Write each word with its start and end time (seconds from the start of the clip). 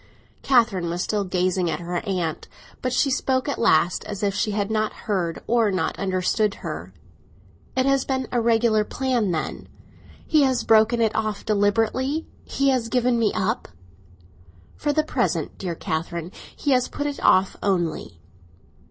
Catherine 0.41 0.89
was 0.89 1.03
still 1.03 1.23
gazing 1.23 1.69
at 1.69 1.79
her 1.79 1.97
aunt, 1.97 2.47
but 2.81 2.91
she 2.91 3.11
spoke 3.11 3.47
at 3.47 3.59
last, 3.59 4.03
as 4.05 4.23
if 4.23 4.33
she 4.33 4.49
had 4.49 4.71
not 4.71 4.93
heard 5.05 5.43
or 5.45 5.69
not 5.69 5.99
understood 5.99 6.55
her. 6.65 6.91
"It 7.77 7.85
has 7.85 8.03
been 8.03 8.27
a 8.31 8.41
regular 8.41 8.83
plan, 8.83 9.29
then. 9.29 9.67
He 10.25 10.41
has 10.41 10.63
broken 10.63 11.01
it 11.01 11.13
off 11.15 11.45
deliberately; 11.45 12.25
he 12.43 12.69
has 12.69 12.89
given 12.89 13.19
me 13.19 13.31
up." 13.35 13.67
"For 14.75 14.91
the 14.91 15.03
present, 15.03 15.59
dear 15.59 15.75
Catherine. 15.75 16.31
He 16.55 16.71
has 16.71 16.87
put 16.87 17.05
it 17.05 17.19
off 17.23 17.55
only." 17.61 18.19